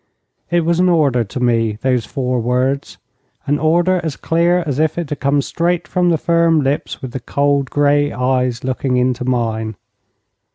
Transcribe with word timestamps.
It 0.49 0.65
was 0.65 0.79
an 0.79 0.89
order 0.89 1.23
to 1.23 1.39
me, 1.39 1.73
those 1.83 2.07
four 2.07 2.39
words 2.39 2.97
an 3.45 3.59
order 3.59 4.01
as 4.03 4.15
clear 4.15 4.63
as 4.65 4.79
if 4.79 4.97
it 4.97 5.07
had 5.11 5.19
come 5.19 5.43
straight 5.43 5.87
from 5.87 6.09
the 6.09 6.17
firm 6.17 6.61
lips 6.63 7.03
with 7.03 7.11
the 7.11 7.19
cold 7.19 7.69
grey 7.69 8.11
eyes 8.11 8.63
looking 8.63 8.97
into 8.97 9.25
mine. 9.25 9.75